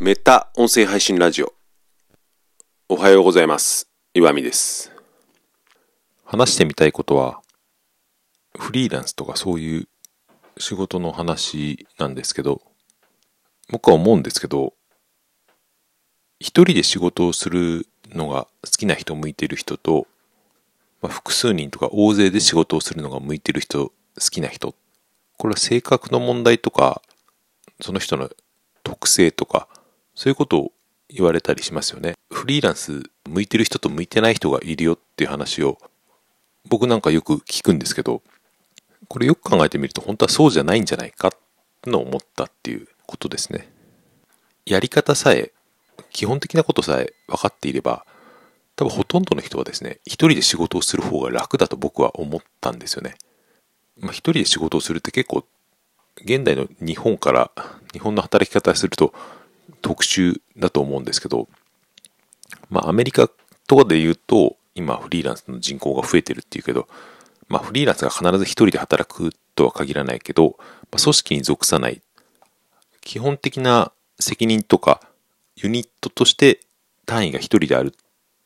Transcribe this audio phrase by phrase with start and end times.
[0.00, 1.52] メタ音声配信ラジオ。
[2.88, 3.90] おはようございます。
[4.14, 4.92] 岩見です。
[6.24, 7.40] 話してみたいことは、
[8.56, 9.88] フリーランスとかそういう
[10.56, 12.62] 仕事の話なんですけど、
[13.70, 14.74] 僕は思うんですけど、
[16.38, 20.06] 一人で仕事をするのが好きな人向いてる人と、
[21.02, 23.92] まあ、複数人とか大勢で仕事をするのが向いてる人、好
[24.30, 24.76] きな人。
[25.38, 27.02] これは性格の問題とか、
[27.80, 28.30] その人の
[28.84, 29.66] 特性とか、
[30.18, 30.72] そういうことを
[31.08, 32.14] 言われたりしますよね。
[32.28, 35.78] フリーランス向いてる人と向いてない人がいるよっていう話を
[36.68, 38.20] 僕なんかよく聞くんですけど、
[39.06, 41.30] これよく考えてみると本当はそうじゃないんじゃないかっ
[41.82, 43.68] てのを思ったっていうことですね。
[44.66, 45.52] やり方さえ、
[46.10, 48.04] 基本的なことさえ分かっていれば、
[48.74, 53.14] 多分ほとんどの人はですね、一人で仕事をする方が楽だと僕は思ったんですよね。
[54.00, 55.44] まあ一人で仕事をするって結構、
[56.24, 57.52] 現代の日本から、
[57.92, 59.14] 日本の働き方すると
[59.82, 61.48] 特殊だと思うんですけど、
[62.70, 63.28] まあアメリカ
[63.66, 66.88] とかで言うと、今フリーランスの人口が増えてるっていうけど、
[67.48, 72.00] まあフリーランスが必ず一人で働くとは限らないけど、まあ、組織に属さない、
[73.00, 75.00] 基本的な責任とか
[75.56, 76.60] ユニットとして
[77.06, 77.92] 単位が一人であるっ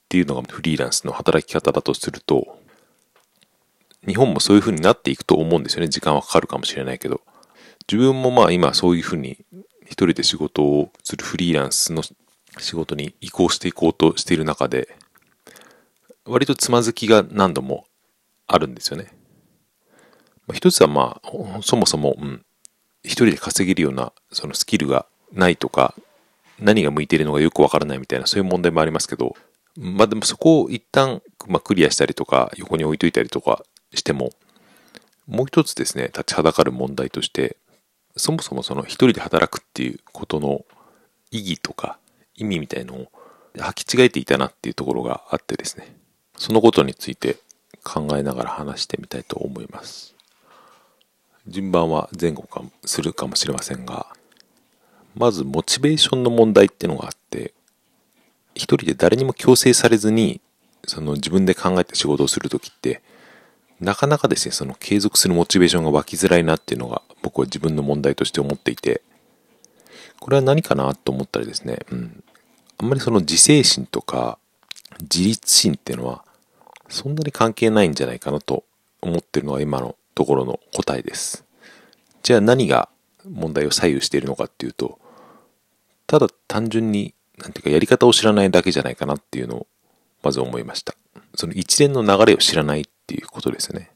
[0.08, 2.58] ていうのがフリーランスの働き方だとすると、
[4.06, 5.88] 日本もそういう風になっていくと思うんですよね。
[5.88, 7.20] 時間はかかるかもしれないけど。
[7.90, 9.38] 自分もまあ今そういう風に
[9.92, 12.02] 一人で仕事をするフリーランスの
[12.58, 14.96] 仕事に移行していこうとしている中で、
[16.24, 17.84] 割とつまずきが何度も
[18.46, 19.12] あるんですよね。
[20.46, 22.42] まあ一つはまあ、そもそも、うん、
[23.04, 25.94] 一人で稼げるようなそのスキルがないとか、
[26.58, 29.36] 何が向いているのかよくわからないみたいなそういう問題もありますけど、
[29.76, 34.30] まあでもそこを一旦、まあ、クリアしたりとか横に置いといたりとかしても、
[35.26, 37.58] もう一つですね、立ちはだかる問題として、
[38.16, 40.64] そもそもその一人で働くっていうことの
[41.30, 41.98] 意義とか
[42.36, 43.08] 意味みたいのを
[43.56, 45.94] 履き違えていたなっていうところがあってですね、
[46.36, 47.36] そのことについて
[47.84, 50.14] 考えながら話してみたいと思います。
[51.46, 54.06] 順番は前後かするかもしれませんが、
[55.14, 57.52] まずモチベーションの問題っていうのがあって、
[58.54, 60.40] 一人で誰にも強制されずに、
[60.86, 63.02] その自分で考えて仕事をするときって、
[63.80, 69.02] なかなかですね、その継続するモチベーションが湧きづらいなっていうのが僕は自分の問題として思っていて、
[70.20, 72.24] これは何かなと思ったらですね、うん。
[72.78, 74.38] あんまりその自制心とか
[75.00, 76.24] 自立心っていうのは
[76.88, 78.64] そんなに関係ないんじゃないかなと
[79.00, 81.44] 思ってるのが今のところの答えです。
[82.22, 82.88] じゃあ何が
[83.28, 84.98] 問題を左右しているのかっていうと、
[86.06, 89.66] ただ単純に、なんていうかやり方を知らないだけじゃないかなっていうのを
[90.22, 90.94] まず思いました。
[91.34, 93.90] その一連の流れを知らないっていうことですね。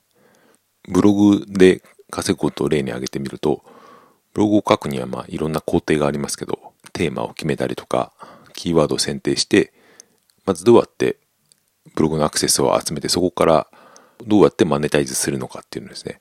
[0.89, 3.63] ブログで稼ぐことを例に挙げてみると、
[4.33, 8.13] ブログを書くにはまあいろんな工程がありますけど、テーマを決めたりとか、
[8.53, 9.73] キーワードを選定して、
[10.45, 11.19] まずどうやって
[11.95, 13.67] ブログのアクセスを集めて、そこから
[14.27, 16.21] どうやってマネタイズするのかっていうのですね、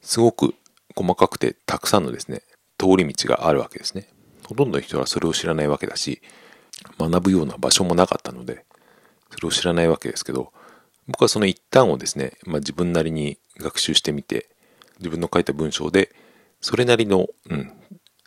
[0.00, 0.54] すごく
[0.94, 2.42] 細かくてたくさんのですね、
[2.78, 4.08] 通り道があるわけですね。
[4.46, 6.22] ほとんどの人はそれを知らないわけだし、
[6.98, 8.64] 学ぶような場所もなかったので、
[9.30, 10.52] それを知らないわけですけど、
[11.08, 14.48] 僕はその一端をですね、まあ、自分なりに学習してみて、
[14.98, 16.14] 自分の書いた文章で、
[16.60, 17.72] それなりの、うん、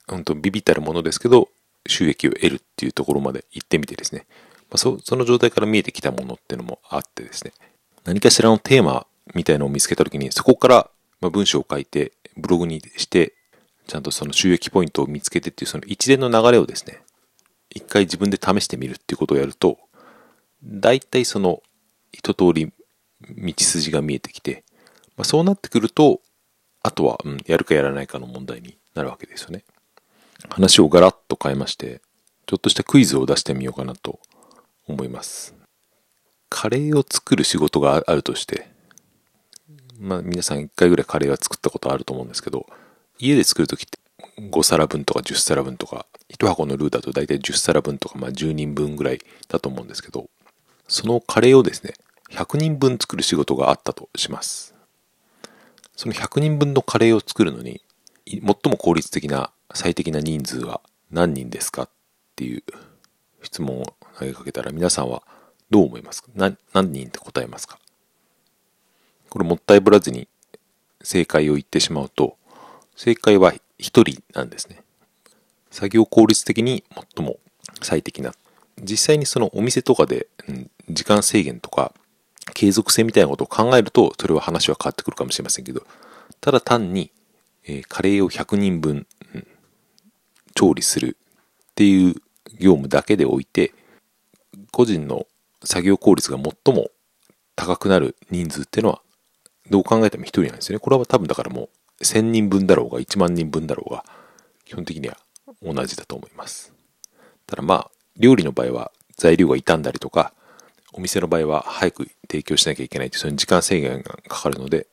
[0.08, 1.50] 本当ビビったるものですけど、
[1.88, 4.26] 収益を得るっていうところまで行ってみてですね、
[4.70, 7.54] まあ、その状態から見えてきたものっていうのもあってですね、
[8.06, 10.90] 何かしらのテーマみたいのを見つけたときに、そこから
[11.22, 13.34] ま文章を書いて、ブログにして、
[13.88, 17.02] ちゃんとその収益ポイントを見つけてっていうその一連の流れをですね、
[17.70, 19.78] 一回自分で試してみるっていうことをやると、
[20.64, 21.62] 大体その
[22.12, 22.72] 一通り
[23.22, 24.64] 道筋が見えてきて、
[25.18, 26.22] まあ、そうなってくると、
[26.90, 29.64] あとは、うん、やるかやらないかの問題になるわけですよね。
[30.50, 32.02] 話をガラッと変えまして、
[32.48, 34.20] ちょっとしたクイズを出してみようかなと
[34.88, 35.54] 思います。
[36.50, 38.72] カレーを作る仕事があるとして、
[40.00, 42.66] まあ皆さん一回ぐらいカレーは作ったことあると思うんですけど、
[43.20, 44.00] 家で作るときって
[44.42, 50.28] 5皿分とか10皿分とか、1箱のルーだと大体10皿分とか、まあ10人分ぐらいだと思うんですけど、
[50.88, 51.94] そのカレーをですね、
[52.32, 54.74] 100人分作る仕事があったとします。
[56.00, 57.82] その100人分のカレーを作るのに、
[58.26, 60.80] 最も効率的な最適な人数は
[61.12, 61.90] 何人ですかっ
[62.38, 62.64] ていう
[63.42, 65.24] 質問を投げかけたら皆さんは
[65.70, 66.30] どう思いますか？
[66.36, 66.58] 何
[66.94, 67.80] 人って答えますか？
[69.30, 70.30] これもったいぶらずに
[71.04, 72.38] 正解を言ってしまうと、
[72.96, 74.82] 正解は1人なんですね。
[75.70, 76.86] 作業効率的に
[77.18, 77.40] 最も
[77.82, 78.32] 最適な。
[78.82, 81.92] 実際にそのお店とかで、うん、時間制限とか
[82.60, 85.84] 継続性みたいなことを考えると、それは話は変わってくるかもしれませんけど、
[86.42, 87.10] ただ単に、
[87.64, 89.48] えーカレーを100人分、うん
[90.56, 91.16] 調理する
[91.72, 92.16] っていう
[92.60, 93.72] 業務だけでおいて、
[94.74, 95.26] 個人の
[95.64, 96.90] 作業効率が最も
[97.56, 99.02] 高くなる人数っていうのは、
[99.70, 100.80] どう考えても1人なんですよね。
[100.82, 101.70] これは多分だからも
[102.02, 104.04] う1000人分だろうが1万人分だろうが、
[104.66, 105.18] 基本的には
[105.64, 106.74] 同じだと思います。
[107.48, 110.34] ただまあ、料理の場合は材料が傷んだりとか、
[110.94, 114.88] お店の場合は早く提供しなきゃいけないという、その時間制限がかかるので、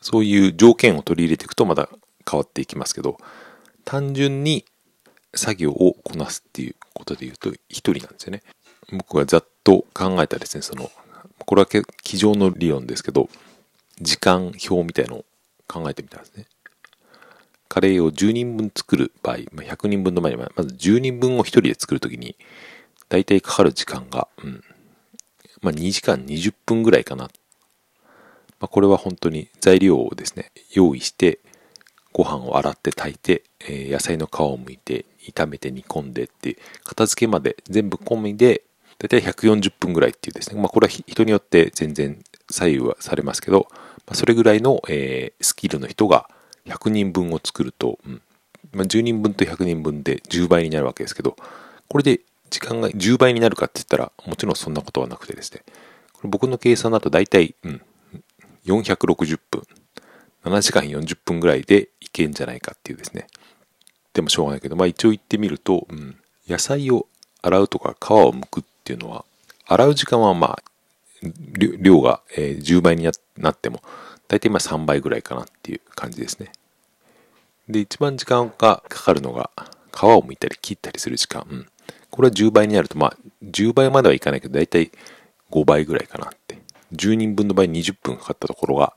[0.00, 1.88] そういう条件を取り入れていくとまだ
[2.28, 3.18] 変わっていきますけど、
[3.84, 4.64] 単純に
[5.34, 8.42] 作業をこなすっていうことで言うと一人なんですよね。
[8.92, 10.90] 僕がざっと考えたですね、その、
[11.44, 11.84] これは机
[12.16, 13.28] 上の理論ですけど、
[14.00, 15.24] 時間表みたいのを
[15.68, 16.46] 考えてみたんですね。
[17.68, 22.36] カレーを10人分作る場合、ま、100人分の前に、まず10人分を1人で作るときに、
[23.08, 24.64] 大体かかる時間が、うん、
[25.62, 27.24] まあ、2時間20分ぐらいかな。
[28.58, 31.40] まあ、これは本当に材料をですね、用意して、
[32.12, 38.62] ご飯を洗って炊いて、えー、野菜の皮を剥いて、炒めて煮込んでって、片付けまで全部込みで、
[38.98, 42.18] だいたい140分ぐらいっていうですね、まあこれは人によって全然
[42.50, 43.68] 左右はされますけど、
[44.06, 46.30] まあ、それぐらいの、えー、スキルの人が
[46.64, 48.22] 100人分を作ると、うん
[48.72, 51.36] まあ、10人分と100人分で10倍になるわけですけど、
[51.88, 52.20] これで
[52.50, 55.62] 時間が10倍になるかって言ったら、もちろんそんなことはなくてですね、
[56.12, 57.82] これ僕の計算だと大体、うん、
[58.66, 59.62] 460分、
[60.44, 63.26] 7時間40分ぐらいでいけんじゃないかっていうですね。
[64.12, 66.16] でもしょうがないけど、まあ一応言ってみると、うん、
[66.48, 67.06] 野菜を
[67.42, 69.24] 洗うとか皮を剥くっていうのは、
[69.66, 70.62] 洗う時間はまあ、
[71.52, 73.82] 量が、10倍になっても、
[74.28, 76.52] 大体まあ3倍ぐらいかなっていう感じですね。
[77.68, 79.50] で、一番時間がかかるのが、
[79.92, 81.46] 皮を剥いたり切ったりする時間。
[81.48, 81.66] うん。
[82.16, 84.90] これは10倍になると、まあ、10倍まではいかないけど、大体
[85.50, 86.58] 5倍ぐらいかなって。
[86.94, 88.94] 10人分の場合20分かかったところが、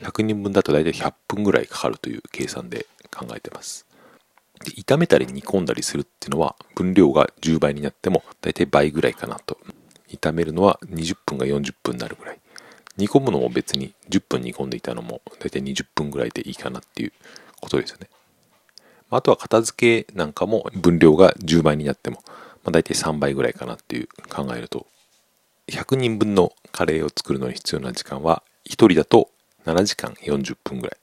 [0.00, 3.86] 100人分だと大体100分ぐらいかかるという計算で考えてます。
[4.64, 9.58] で炒めたり煮込んだりするっていうのは分量が10倍になっても大体倍ぐらいかなと。
[10.08, 12.38] 炒めるのは20分が40分になるぐらい。
[12.98, 17.12] 煮込むのも別に10分煮込んでいたのも大体20分ぐらいでいいかなっていう
[17.60, 18.08] ことですよね。
[19.16, 22.22] あとは片付けなんかも分量が10倍になっても、
[22.64, 24.86] まあ、大体3倍ぐらいかなっていう考えると、
[25.68, 29.28] 100人分のカレーを作るのに必要な時間は1人だと
[29.66, 30.96] 7時間40分ぐらい。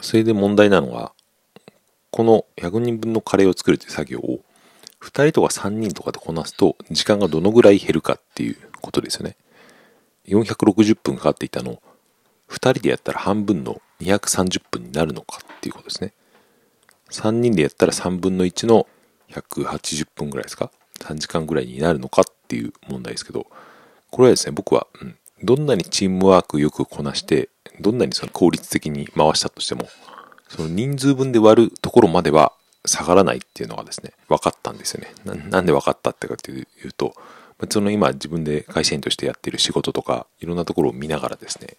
[0.00, 1.12] それで問題なのは、
[2.12, 4.40] この100人分のカレーを作るという作業を
[5.00, 9.36] 2人とか3人とかでこなすと時間がどのぐらい減るかっていうことですよね。
[10.28, 11.82] 460分かかっていたのを
[12.52, 16.12] 2人でやったら半分の230分になるのかっていうことですね。
[17.10, 18.86] 3人でやったら3分の1の
[19.30, 20.70] 180分ぐらいですか
[21.00, 23.46] ?3 時間ぐらいになるのかっていう問題ですけど、
[24.10, 27.48] これはですね、僕は、うん、どんなにチームワークよくこなして、
[27.80, 29.88] どんなにその効率的に回したとしても、
[30.48, 32.52] その人数分で割るところまでは
[32.84, 35.14] 下がらないっていうのがですね、分かったんですよね。
[35.50, 37.14] なんで分かったってかっていうと、
[37.70, 41.76] その今自分で会社員としてやってる仕事とか、いろんなところを見ながらですね、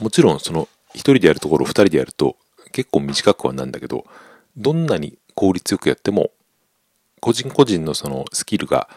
[0.00, 2.36] もちろんその1人でやるところ2人でやると
[2.72, 4.06] 結構短くはなんだけど、
[4.56, 6.30] どんなに効率よくやっても、
[7.20, 8.88] 個人個人のそのスキルが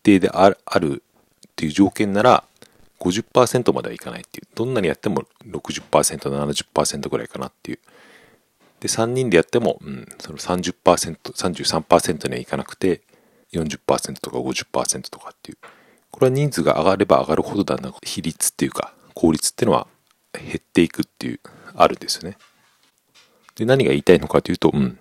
[0.00, 1.02] 一定である
[1.46, 2.44] っていう条件なら、
[2.98, 4.48] 50%まではいかないっていう。
[4.54, 7.78] どんなにやっても60%、70%ぐらいかなっていう。
[8.80, 10.74] で、3人でやっても、うん、その30%、
[11.32, 13.02] 33%にはいかなくて、
[13.52, 15.58] 40%とか50%とかっていう。
[16.10, 19.86] これは人数が上がれば上がるほどだんだん比率っていうか、効率っていうのは
[20.38, 21.40] 減っていくっていう、
[21.74, 22.36] あるんですよね。
[23.56, 24.98] で、何が言いたいのかというと、うん、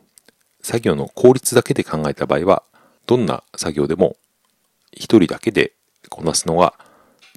[0.61, 2.63] 作業の効率だけで考えた場合は、
[3.05, 4.17] どんな作業でも
[4.91, 5.73] 一人だけで
[6.09, 6.73] こなすのが、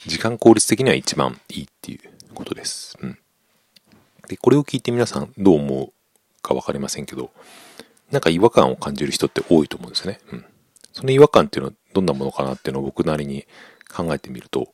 [0.06, 2.96] 時間効率的には一番いいっていうことです。
[3.00, 3.18] うん。
[4.28, 5.92] で、これを聞いて皆さんどう思う
[6.42, 7.30] かわかりませんけど、
[8.11, 10.20] なんか違和感を感じる人って多いと思うんですよね。
[10.32, 10.44] うん。
[10.92, 13.46] その違和感っていうのはどんなものかなっていうのを僕なりに
[13.94, 14.72] 考えてみると、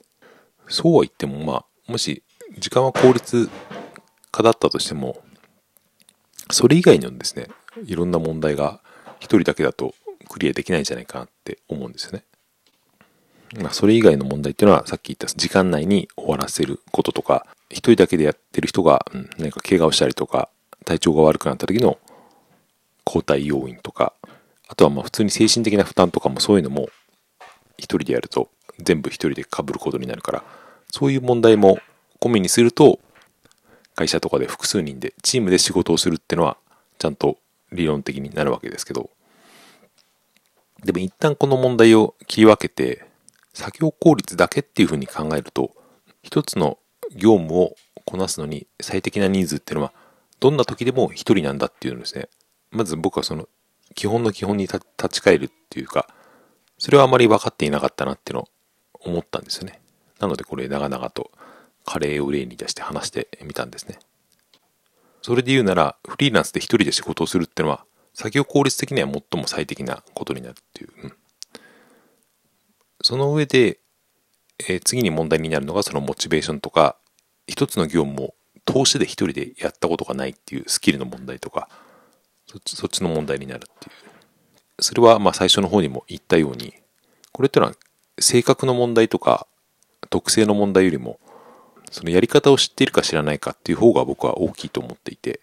[0.68, 2.22] そうは言ってもまあ、もし
[2.57, 3.50] 時間は効率
[4.31, 5.21] 化だったとしても、
[6.50, 7.49] それ以外のですね、
[7.85, 8.81] いろんな問題が
[9.21, 9.95] 一人だけだと
[10.28, 12.25] クリアできないんじゃないかなって思うんですよね。
[13.61, 20.50] まあ、それ以外の問題っていうのは、さっき言った時間内に終わらせることとか、一人だけでやってる人が、うん、何か怪我をしたりとか、
[20.85, 21.99] 体調が悪くなった時の
[23.07, 24.12] 交代要因とか、
[24.69, 26.88] あとはまあ普通に精神的な負担とかもそういうのも、
[27.78, 28.50] 一人でやると
[28.81, 30.45] 全部一人で被ることになるから、
[30.90, 31.78] そういう問題も
[32.20, 33.00] 込みにすると、
[33.94, 36.56] 会社とかで複数人でチームで仕事をするってのは
[36.98, 37.37] ちゃんと
[37.72, 39.10] 理論的になるわけですけど
[40.84, 43.04] でも一旦この問題を切り分けて
[43.54, 45.72] 作業効率だけっていうふうに考えると
[46.22, 46.78] 一つの
[47.16, 49.92] 業務をこなすのに最適な人数っていうのは
[50.38, 52.28] どんな時でも一人なんだっていうのですね
[52.70, 53.48] まず僕はその
[53.94, 56.06] 基本の基本に立ち返るっていうか、
[56.78, 58.48] それはあまり分かっていなかったなっていうのを
[59.00, 59.80] 思ったんですよね。
[60.20, 61.30] なのでこれ長々と
[61.88, 63.99] カレーを例に出して話してみたんですね。
[65.23, 70.90] それで言うなら、フリーランスで一人で仕事をするってのは、作業効率的には最も最適なことになるっていう。
[71.04, 71.12] うん、
[73.02, 73.78] その上で、
[74.59, 76.97] えー、次に問題になるのがそのモチベーションとか、
[77.47, 78.35] 一つの業務を
[78.66, 81.71] 投資で一人でやったことがないっていうスキルの問題とか、
[82.47, 84.83] そっちそっちの問題になるっていう。
[84.83, 86.75] それはまあ最初の方にも言ったように、
[87.33, 87.73] これってのは
[88.21, 89.47] 性格の問題とか
[90.11, 91.18] 特性の問題よりも、
[91.90, 95.40] そのやり方を知っているか知らないかっていう方が僕は大きいと思っていて、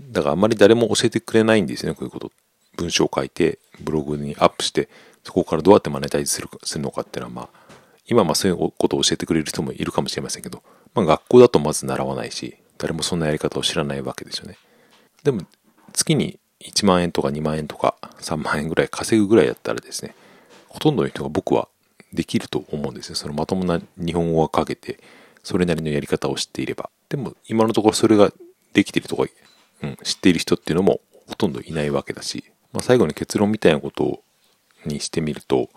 [0.00, 2.32] だからあんまり誰も教えてくれないんですね、こういうこと。
[2.76, 4.88] 文章を書いて、ブログにアップして、
[5.24, 7.76] そこからどうやってマネタイズするするのかっていうのは、まあ、
[8.06, 10.62] 今まあそういうことを教えてくれる人もいるかもしれませんけど、
[10.94, 14.58] まあ学校だとまず習わないし、誰もそんなやり方を知らないわけですよね。
[15.24, 15.42] でも、
[15.92, 20.14] 月に1万円とか2万円とか3万円ぐらい稼ぐぐらいだったらですね、
[20.68, 21.68] ほとんどの人が僕は
[22.12, 23.14] できると思うんですよ。
[23.16, 25.00] そのまともな日本語が書けて、
[25.46, 26.90] それなりのやり方を知っていれば。
[27.08, 28.32] でも、今のところそれが
[28.72, 29.22] できてるとか、
[29.80, 34.24] うん、知っている人っていうのもほとんどいないわけだし、まあ、最後に結論みたいなこと
[34.84, 35.70] にしてみると、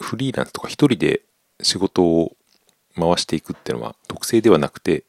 [0.00, 1.22] フリーランスとか一人で
[1.60, 2.36] 仕事を
[2.94, 5.02] 回していくっていうのは特性ではなくて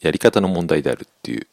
[0.00, 1.46] やり方の問題であるっていう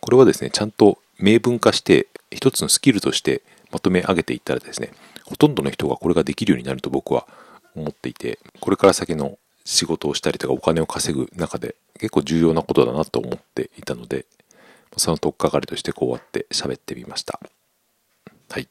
[0.00, 4.92] これはですねちゃんと明文化して一つのスキルとしてまとめ上げていったらですね
[5.24, 7.26] ほとんどの人がこれができるようになると僕は
[7.74, 14.26] 思っていてこれから先の仕事をしたりとかお金を稼ぐ中で結構重要なことだなと思っていたので
[14.96, 17.40] その取っかかりとしてこうやって喋ってみました。
[18.50, 18.68] はい。